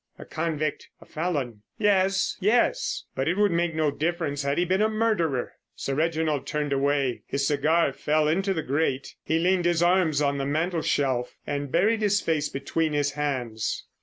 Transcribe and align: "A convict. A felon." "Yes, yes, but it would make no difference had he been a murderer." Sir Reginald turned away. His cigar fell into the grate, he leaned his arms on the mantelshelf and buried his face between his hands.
"A 0.17 0.25
convict. 0.25 0.89
A 0.99 1.05
felon." 1.05 1.61
"Yes, 1.77 2.35
yes, 2.39 3.03
but 3.13 3.27
it 3.27 3.37
would 3.37 3.51
make 3.51 3.75
no 3.75 3.91
difference 3.91 4.41
had 4.41 4.57
he 4.57 4.65
been 4.65 4.81
a 4.81 4.89
murderer." 4.89 5.53
Sir 5.75 5.93
Reginald 5.93 6.47
turned 6.47 6.73
away. 6.73 7.21
His 7.27 7.45
cigar 7.45 7.93
fell 7.93 8.27
into 8.27 8.51
the 8.51 8.63
grate, 8.63 9.13
he 9.23 9.37
leaned 9.37 9.65
his 9.65 9.83
arms 9.83 10.19
on 10.19 10.39
the 10.39 10.45
mantelshelf 10.47 11.37
and 11.45 11.71
buried 11.71 12.01
his 12.01 12.19
face 12.19 12.49
between 12.49 12.93
his 12.93 13.11
hands. 13.11 13.85